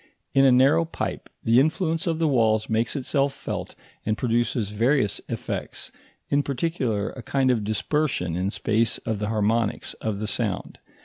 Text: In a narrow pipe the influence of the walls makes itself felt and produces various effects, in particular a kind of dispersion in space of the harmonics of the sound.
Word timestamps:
In 0.33 0.45
a 0.45 0.51
narrow 0.51 0.83
pipe 0.83 1.29
the 1.43 1.59
influence 1.59 2.07
of 2.07 2.17
the 2.17 2.27
walls 2.27 2.67
makes 2.67 2.95
itself 2.95 3.33
felt 3.35 3.75
and 4.03 4.17
produces 4.17 4.71
various 4.71 5.21
effects, 5.29 5.91
in 6.27 6.41
particular 6.41 7.11
a 7.11 7.21
kind 7.21 7.51
of 7.51 7.63
dispersion 7.63 8.35
in 8.35 8.49
space 8.49 8.97
of 9.05 9.19
the 9.19 9.29
harmonics 9.29 9.93
of 10.01 10.19
the 10.19 10.25
sound. 10.25 10.79